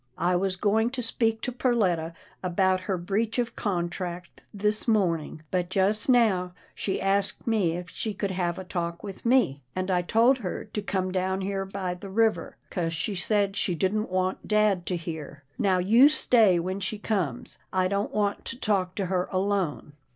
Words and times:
I 0.17 0.35
was 0.35 0.55
going 0.55 0.89
to 0.97 1.03
speak 1.03 1.41
to 1.41 1.51
Perletta 1.51 2.15
about 2.41 2.79
her 2.89 2.97
breach 2.97 3.37
of 3.37 3.55
contract 3.55 4.41
this 4.51 4.87
morning, 4.87 5.41
but 5.51 5.69
just 5.69 6.09
now 6.09 6.53
she 6.73 6.99
asked 6.99 7.45
me 7.45 7.73
if 7.77 7.87
she 7.91 8.15
could 8.15 8.31
have 8.31 8.57
a 8.57 8.63
talk 8.63 9.03
with 9.03 9.27
me, 9.27 9.61
and 9.75 9.91
I 9.91 10.01
told 10.01 10.39
her 10.39 10.65
to 10.65 10.81
come 10.81 11.11
down 11.11 11.41
here 11.41 11.65
by 11.65 11.93
the 11.93 12.09
river, 12.09 12.57
'cause 12.71 12.93
she 12.93 13.13
said 13.13 13.55
she 13.55 13.75
didn't 13.75 14.09
want 14.09 14.47
dad 14.47 14.87
to 14.87 14.95
hear. 14.95 15.43
Now 15.59 15.77
you 15.77 16.09
stay 16.09 16.57
when 16.57 16.79
she 16.79 16.97
comes— 16.97 17.59
I 17.71 17.87
don't 17.87 18.11
want 18.11 18.43
to 18.45 18.57
talk 18.57 18.95
to 18.95 19.05
her 19.05 19.27
alone. 19.31 19.93